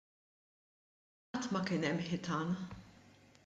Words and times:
Qatt 1.33 1.51
ma 1.53 1.61
kien 1.67 1.87
hemm 1.87 2.03
ħitan. 2.09 2.59